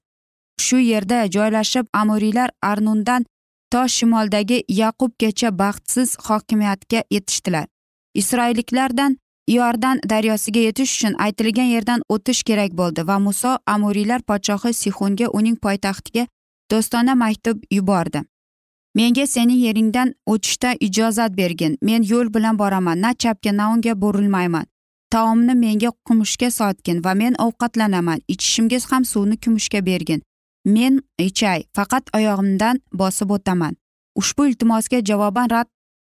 Shu 0.61 0.79
yerda 0.79 1.19
joylashib 1.37 1.87
amuriylar 1.93 2.51
arnundan 2.63 3.27
to 3.73 3.89
shimoldagi 3.97 4.59
yaqubgacha 4.69 5.59
baxtsiz 5.59 6.17
hokimiyatga 6.27 7.03
yetishdilar. 7.11 7.67
Isroilliklardan 8.15 9.17
iordan 9.47 10.01
daryosiga 10.11 10.61
yetish 10.61 10.93
uchun 10.97 11.15
aytilgan 11.27 11.71
yerdan 11.75 12.03
o'tish 12.09 12.43
kerak 12.43 12.73
bo'ldi 12.81 13.07
va 13.07 13.19
muso 13.19 13.59
amuriylar 13.67 14.21
podshohi 14.23 14.73
sixunga 14.83 15.27
uning 15.39 15.57
poytaxtiga 15.65 16.27
do'stona 16.71 17.15
maktub 17.15 17.63
yubordi. 17.71 18.23
Menga 18.95 19.27
sening 19.27 19.61
yeringdan 19.67 20.15
o'tishda 20.27 20.75
ijozat 20.81 21.37
bergin. 21.37 21.79
Men 21.83 22.03
yo'l 22.03 22.35
bilan 22.35 22.59
boraman. 22.59 23.01
Na 23.01 23.15
chapga 23.15 23.53
na 23.57 23.73
o'ngga 23.73 23.95
burilmayman. 24.03 24.67
Taomni 25.11 25.55
menga 25.55 25.91
kumushga 26.05 26.51
sotgin 26.51 27.05
va 27.05 27.15
men 27.15 27.35
ovqatlanaman. 27.39 28.21
Ichishimga 28.29 28.79
ham 28.91 29.05
suvni 29.05 29.37
kumushga 29.37 29.87
bergin. 29.87 30.23
Men 30.65 31.01
ichay 31.19 31.65
faqat 31.77 32.11
oyog'imdan 32.17 32.81
bosib 32.93 33.31
o'taman. 33.31 33.77
Ushbu 34.17 34.47
iltimosga 34.47 35.01
javoban 35.11 35.51
rad 35.51 35.69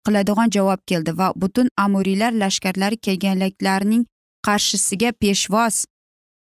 qiladigan 0.06 0.50
javob 0.56 0.80
keldi 0.86 1.18
va 1.18 1.32
butun 1.36 1.68
amuriylar 1.76 2.32
lashkarlari 2.32 2.96
kelganlarning 2.96 4.06
qarshisiga 4.46 5.12
peshvoz 5.12 5.84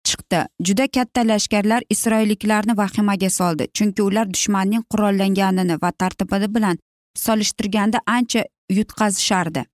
chiqdi. 0.08 0.42
Juda 0.62 0.88
katta 0.88 1.22
lashkarlar 1.28 1.82
isroilliklarni 1.90 2.78
vahimaga 2.78 3.30
soldi 3.30 3.68
chunki 3.74 4.02
ular 4.02 4.34
dushmanning 4.34 4.84
qurollanganini 4.92 5.82
va 5.82 5.92
tartibi 5.92 6.56
bilan 6.56 6.78
solishtirganda 7.26 8.00
ancha 8.06 8.44
yutqazishardi. 8.70 9.66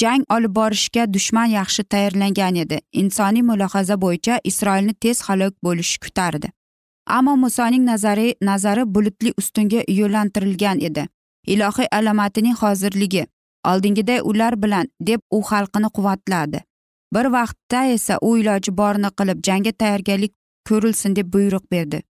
Jang 0.00 0.24
olib 0.36 0.54
borishga 0.54 1.12
dushman 1.14 1.46
yaxshi 1.46 1.84
tayyorlangan 1.84 2.56
edi. 2.64 2.80
Insoniy 2.92 3.42
mulohaza 3.42 3.96
bo'yicha 4.04 4.40
isroilni 4.50 4.94
tez 4.94 5.20
halok 5.28 5.54
bo'lishi 5.62 6.00
kutardi. 6.04 6.50
Ammo 7.06 7.36
musoning 7.36 7.84
nazari 7.84 8.34
nazari 8.40 8.84
bulutli 8.94 9.32
ustunga 9.38 9.82
yo'llantirilgan 9.88 10.80
edi. 10.88 11.06
Ilohiy 11.46 11.86
alomatining 11.92 12.56
hozirligi 12.62 13.26
oldingiday 13.70 14.20
ular 14.30 14.62
bilan 14.62 14.88
deb 15.00 15.20
u 15.30 15.40
xalqini 15.50 15.90
quvvatladi. 15.96 16.60
Bir 17.14 17.26
vaqtda 17.36 17.84
esa 17.96 18.18
u 18.22 18.36
iloji 18.38 18.76
borini 18.80 19.10
qilib 19.18 19.38
jangga 19.48 19.72
tayyorgarlik 19.72 20.32
ko'rilsin 20.68 21.16
deb 21.16 21.32
buyruq 21.34 21.64
berdi. 21.72 22.02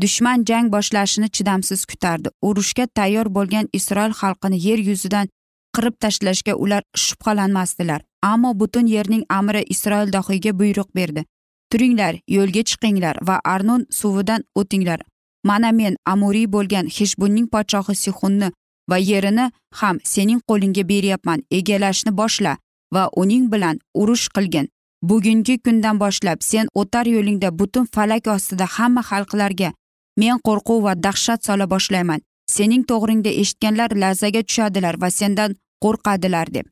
Dushman 0.00 0.44
jang 0.48 0.72
boshlashini 0.72 1.28
chidamsiz 1.30 1.84
kutardi. 1.84 2.28
Urushga 2.42 2.86
tayyor 2.86 3.26
bo'lgan 3.36 3.68
isroil 3.72 4.12
xalqini 4.20 4.58
yer 4.66 4.78
yuzidan 4.78 5.28
qirib 5.76 5.94
tashlashga 6.02 6.54
ular 6.54 6.82
shubhalanmasdilar. 6.96 8.00
Ammo 8.22 8.54
butun 8.60 8.86
yerning 8.86 9.24
amri 9.28 9.62
isroil 9.74 10.12
dohiyga 10.12 10.58
buyruq 10.58 10.94
berdi. 10.94 11.24
Turinglar 11.70 12.14
yo'lga 12.36 12.62
chiqinglar 12.70 13.16
va 13.28 13.40
arnon 13.44 13.86
suvidan 13.90 14.44
o'tinglar. 14.54 15.00
Mana 15.44 15.72
men 15.72 15.96
amuriy 16.06 16.46
bo'lgan 16.54 16.86
heshbunning 16.96 17.46
podshohi 17.54 17.94
sixunni 18.04 18.48
va 18.90 18.98
yerini 19.10 19.46
ham 19.80 19.96
sening 20.04 20.40
qo'lingga 20.48 20.88
beryapman. 20.88 21.42
Egallashni 21.58 22.12
boshla 22.20 22.56
va 22.94 23.08
uning 23.16 23.52
bilan 23.52 23.78
urush 23.94 24.28
qilgin. 24.36 24.68
Bugungi 25.02 25.58
kundan 25.64 26.00
boshlab 26.00 26.42
sen 26.42 26.66
o'tar 26.74 27.06
yo'lingda 27.06 27.58
butun 27.58 27.86
falak 27.94 28.26
ostida 28.26 28.66
hamma 28.76 29.02
xalqlarga 29.10 29.70
men 30.16 30.36
qo'rquv 30.46 30.82
va 30.86 30.94
dahshat 31.06 31.44
sola 31.46 31.66
boshlayman. 31.74 32.20
Sening 32.56 32.82
to'g'ringda 32.90 33.30
eshitganlar 33.42 33.90
larzaga 34.02 34.42
tushadilar 34.48 34.94
va 35.02 35.10
sendan 35.10 35.56
qo'rqadilar 35.84 36.46
deb. 36.56 36.66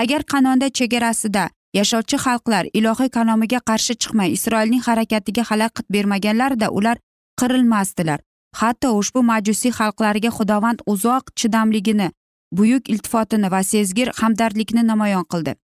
Agar 0.00 0.22
qanonda 0.32 0.68
chegarasida 0.78 1.44
yashovchi 1.78 2.16
xalqlar 2.24 2.64
ilohiy 2.78 3.10
kalomiga 3.16 3.60
qarshi 3.68 3.94
chiqmay 4.02 4.32
isroilning 4.36 4.82
harakatiga 4.88 5.42
xalaqit 5.50 5.86
bermaganlarida 5.94 6.68
ular 6.78 6.96
qirilmasdilar. 7.40 8.20
Hatto 8.60 8.88
ushbu 9.00 9.22
majusiy 9.22 9.72
xalqlariga 9.78 10.30
xudovand 10.38 10.78
uzoq 10.92 11.24
chidamligini 11.38 12.08
buyuk 12.56 12.88
iltifotini 12.92 13.50
va 13.50 13.62
sezgir 13.62 14.08
hamdardlikni 14.20 14.82
namoyon 14.86 15.24
qildi. 15.32 15.54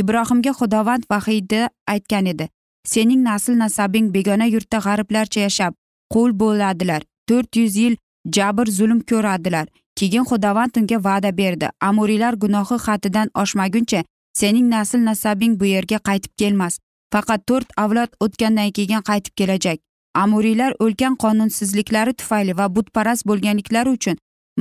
Ibrohimga 0.00 0.52
xudovand 0.58 1.02
vahiyda 1.10 1.70
aytgan 1.94 2.26
edi 2.32 2.48
sening 2.92 3.22
nasl 3.28 3.58
nasabing 3.62 4.12
begona 4.14 4.46
yurtda 4.54 4.78
g'ariblarcha 4.86 5.40
yashab 5.46 5.72
qul 6.14 6.30
bo'ladilar 6.42 7.02
to'rt 7.28 7.56
yuz 7.60 7.76
yil 7.82 7.94
jabr 8.36 8.66
zulm 8.78 9.00
ko'radilar. 9.10 9.66
Keyin 9.98 10.24
xudovand 10.30 10.76
unga 10.78 10.98
va'da 11.08 11.30
berdi 11.40 11.68
amuriylar 11.88 12.34
gunohi 12.42 12.76
haddidan 12.86 13.28
oshmaguncha 13.42 14.04
sening 14.40 14.68
nasl 14.74 15.00
nasabing 15.08 15.54
bu 15.60 15.66
yerga 15.74 15.98
qaytib 16.08 16.32
kelmas. 16.40 16.78
Faqat 17.12 17.46
to'rt 17.48 17.68
avlod 17.84 18.10
o'tgandan 18.24 18.70
keyin 18.76 19.02
qaytib 19.10 19.34
kelajak. 19.40 19.78
Amuriylar 20.22 20.72
ulkan 20.84 21.14
qonunsizliklari 21.22 22.12
tufayli 22.20 22.52
va 22.58 22.66
butparast 22.76 23.26
bo'lganliklari 23.28 23.90
uchun 23.96 24.16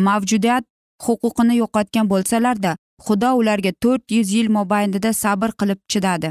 mavjudiyat 0.08 0.64
huquqini 1.06 1.56
yo'qotgan 1.62 2.10
bo'lsalarda 2.14 2.72
xudo 3.06 3.30
ularga 3.40 3.72
to'rt 3.84 4.04
yuz 4.18 4.34
yil 4.38 4.50
mobaynida 4.58 5.14
sabr 5.14 5.50
qilib 5.60 5.80
chidadi. 5.92 6.30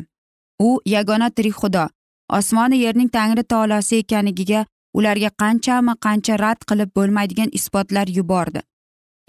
U 0.68 0.68
yagona 0.94 1.30
tirik 1.30 1.56
xudo. 1.62 1.88
Osmoni 2.38 2.76
yerning 2.84 3.10
tangri 3.16 3.44
taolosi 3.52 3.96
ekanligiga 4.02 4.66
ularga 4.98 5.30
qanchami 5.42 5.94
qancha 6.04 6.38
rad 6.44 6.60
qilib 6.68 6.90
bo'lmaydigan 6.98 7.50
isbotlar 7.58 8.06
yubordi. 8.18 8.60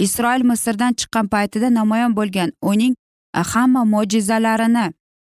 Isroil 0.05 0.43
misrdan 0.51 0.93
chiqqan 0.99 1.27
paytida 1.33 1.69
namoyon 1.79 2.15
bo'lgan 2.19 2.51
uning 2.71 2.95
Э, 3.35 3.43
hamma 3.53 3.83
mo'jizalarini 3.93 4.85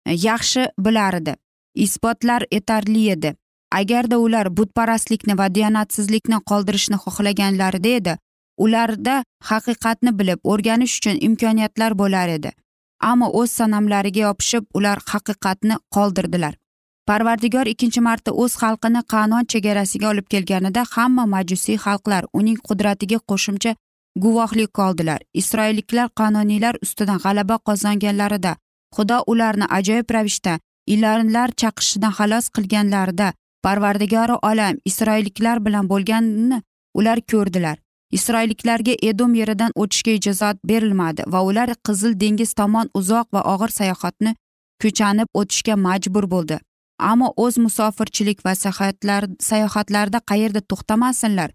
e, 0.07 0.13
yaxshi 0.29 0.63
bilardi 0.85 1.35
isbotlar 1.75 2.43
yetarli 2.53 3.11
edi. 3.15 3.35
Agarda 3.81 4.19
ular 4.19 4.49
butparastlikni 4.57 5.35
va 5.39 5.47
diyonatsizlikni 5.55 6.39
qoldirishni 6.51 6.97
xohlaganlarida 7.05 7.91
edi 7.99 8.15
ularda 8.65 9.17
haqiqatni 9.51 10.13
bilib 10.19 10.41
o'rganish 10.53 10.97
uchun 11.01 11.21
imkoniyatlar 11.29 11.99
bo'lar 12.01 12.33
edi. 12.39 12.51
Ammo 13.11 13.29
o'z 13.41 13.51
sanamlariga 13.61 14.21
yopishib 14.27 14.65
ular 14.75 14.99
haqiqatni 15.13 15.77
qoldirdilar. 15.97 16.55
Parvardigor 17.09 17.67
ikkinchi 17.75 18.01
marta 18.09 18.33
o'z 18.43 18.57
xalqini 18.63 19.03
qanon 19.13 19.45
chegarasiga 19.53 20.11
olib 20.13 20.27
kelganida 20.33 20.85
hamma 20.97 21.25
majusiy 21.37 21.79
xalqlar 21.85 22.29
uning 22.41 22.59
qudratiga 22.69 23.19
qo'shimcha 23.31 23.75
guvohlik 24.25 24.71
qoldilar. 24.79 25.21
Isroilliklar 25.41 26.09
qanoniylar 26.21 26.75
ustidan 26.85 27.19
g'alaba 27.25 27.57
qozonganlarida 27.69 28.53
xudo 28.97 29.19
ularni 29.33 29.67
ajoyib 29.79 30.09
ravishda 30.17 30.59
ilonlar 30.95 31.49
chaqishidan 31.61 32.13
xalos 32.19 32.47
qilganlarida 32.57 33.29
parvardigori 33.65 34.37
olam 34.51 34.75
isroilliklar 34.91 35.65
bilan 35.67 35.89
bo'lganini 35.93 36.63
ular 36.99 37.19
ko'rdilar. 37.33 37.77
Isroilliklarga 38.17 38.95
edom 39.11 39.35
yeridan 39.41 39.73
o'tishga 39.83 40.13
ijozat 40.19 40.57
berilmadi 40.71 41.23
va 41.33 41.41
ular 41.49 41.71
qizil 41.87 42.17
dengiz 42.23 42.55
tomon 42.61 42.91
uzoq 43.01 43.27
va 43.35 43.43
og'ir 43.53 43.71
sayohatni 43.79 44.33
ko'chanib 44.83 45.29
o'tishga 45.41 45.77
majbur 45.87 46.27
bo'ldi. 46.35 46.59
Ammo 47.11 47.29
o'z 47.45 47.59
musofirchilik 47.65 48.39
va 48.47 48.55
sayohatlarida 49.51 50.21
qayerda 50.31 50.61
to'xtamasinlar 50.71 51.51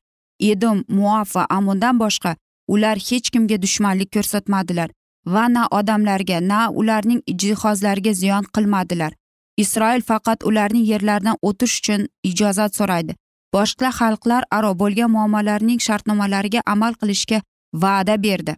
edom 0.51 0.83
muaf 0.97 1.35
va 1.35 1.43
amundan 1.57 1.99
boshqa 2.03 2.35
ular 2.67 2.97
hech 3.07 3.29
kimga 3.33 3.57
dushmanlik 3.61 4.09
ko'rsatmadilar 4.15 4.89
va 5.25 5.45
na 5.55 5.67
odamlarga 5.79 6.39
na 6.51 6.69
ularning 6.69 7.21
jihozlariga 7.41 8.13
ziyon 8.13 8.43
qilmadilar. 8.55 9.13
Isroil 9.57 10.01
faqat 10.01 10.43
ularning 10.49 10.85
yerlaridan 10.91 11.37
o'tish 11.41 11.75
uchun 11.79 12.01
ijozat 12.29 12.75
so'raydi. 12.79 13.15
Boshqa 13.53 13.89
xalqlar 13.99 14.43
aro 14.57 14.71
bo'lgan 14.81 15.11
muammolarning 15.15 15.79
shartnomalariga 15.87 16.61
amal 16.73 16.93
qilishga 17.01 17.41
va'da 17.83 18.15
berdi. 18.25 18.55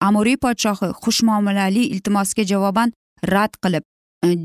Amuriy 0.00 0.36
podshohi 0.44 0.88
xushmuomalali 1.02 1.82
iltimosga 1.94 2.44
javoban 2.52 2.92
rad 3.34 3.52
qilib 3.64 3.84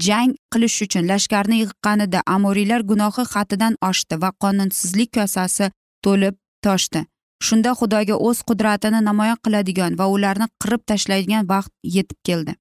jang 0.07 0.35
qilish 0.53 0.81
uchun 0.85 1.07
lashkarni 1.11 1.57
yig'qqanida 1.63 2.19
amuriylar 2.35 2.81
gunohi 2.91 3.23
haddidan 3.33 3.77
oshdi 3.89 4.21
va 4.23 4.29
qonunsizlik 4.43 5.09
kosasi 5.17 5.71
to'lib 6.05 6.35
toshdi. 6.65 7.05
Shunda 7.47 7.71
xudoga 7.79 8.15
o'z 8.27 8.41
qudratini 8.49 8.99
namoyon 9.09 9.39
qiladigan 9.45 9.97
va 9.99 10.05
ularni 10.15 10.47
qirib 10.63 10.81
tashlaydigan 10.91 11.49
vaqt 11.53 11.73
yetib 11.95 12.19
keldi. 12.27 12.53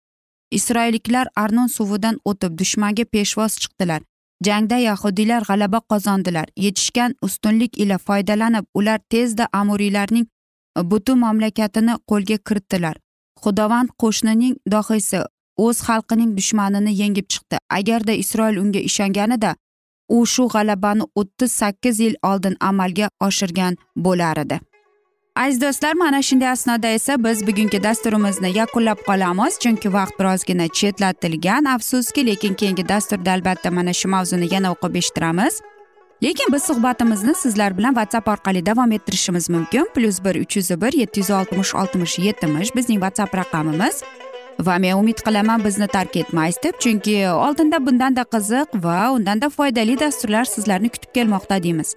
Isroilliklar 0.58 1.26
arnon 1.42 1.68
suvidan 1.76 2.16
o'tib 2.30 2.58
dushmanga 2.60 3.04
peshvoz 3.14 3.52
chiqdilar. 3.62 4.00
Jangda 4.46 4.76
yahudiylar 4.88 5.42
g'alaba 5.48 5.80
qozondilar. 5.92 6.46
Yetishgan 6.64 7.14
ustunlik 7.26 7.78
ila 7.82 7.98
foydalanib 8.06 8.64
ular 8.74 8.98
tezda 9.14 9.48
amuriylarning 9.60 10.26
e, 10.26 10.80
butun 10.90 11.18
mamlakatini 11.24 11.94
qo'lga 12.10 12.38
kiritdilar. 12.48 12.96
Xudovand 13.42 13.94
qo'shnining 14.02 14.54
dohiysi 14.74 15.22
o'z 15.64 15.78
xalqining 15.88 16.36
dushmanini 16.38 16.92
yengib 17.02 17.26
chiqdi. 17.32 17.56
Agarda 17.78 18.12
isroil 18.24 18.58
unga 18.64 18.80
ishonganida 18.90 19.54
u 20.08 20.26
shu 20.32 20.44
g'alabani 20.54 21.08
o'ttiz 21.20 21.52
sakkiz 21.60 22.00
yil 22.04 22.16
oldin 22.30 22.56
amalga 22.70 23.08
oshirgan 23.28 23.80
bo'lar 23.96 24.44
edi. 24.44 24.60
Aziz 25.36 25.60
do'stlar 25.60 25.94
mana 25.94 26.22
shunday 26.22 26.48
asnoda 26.48 26.88
esa 26.88 27.24
biz 27.24 27.46
bugungi 27.46 27.82
dasturimizni 27.82 28.58
yakunlab 28.58 28.98
qolamiz 29.08 29.58
chunki 29.58 29.92
vaqt 29.92 30.18
birozgina 30.20 30.68
chetlatilgan. 30.68 31.64
Afsuski 31.64 32.26
lekin 32.26 32.54
keyingi 32.54 32.88
dasturda 32.88 33.32
albatta 33.32 33.70
mana 33.70 33.92
shu 33.92 34.08
mavzuni 34.08 34.54
yana 34.54 34.72
o'qib 34.72 34.94
eshittiramiz. 35.00 35.60
Lekin 36.22 36.52
biz 36.52 36.62
suhbatimizni 36.62 37.34
sizlar 37.34 37.78
bilan 37.78 37.94
whatsapp 37.94 38.28
orqali 38.28 38.66
davom 38.66 38.92
ettirishimiz 38.92 39.50
mumkin. 39.50 39.88
Plyus 39.94 40.24
bir 40.24 40.34
uch 40.42 40.56
yuz 40.56 40.70
bir 40.70 40.92
yetti 40.92 41.20
yuz 41.20 41.30
oltmish 41.30 41.74
oltmish 41.74 42.18
yetmish 42.18 42.74
bizning 42.76 43.00
whatsapp 43.04 43.34
raqamimiz. 43.34 44.02
Va 44.60 44.78
men 44.78 44.96
umid 44.96 45.18
qilaman 45.26 45.64
bizni 45.64 45.86
tark 45.86 46.16
etmaysiz 46.16 46.62
deb 46.62 46.74
chunki 46.78 47.28
oldinda 47.28 47.86
bundanda 47.86 48.22
qiziq 48.34 48.68
va 48.84 49.12
undanda 49.12 49.48
foydali 49.50 50.00
dasturlar 50.00 50.44
sizlarni 50.44 50.88
kutib 50.88 51.14
kelmoqda 51.14 51.62
deymiz. 51.62 51.96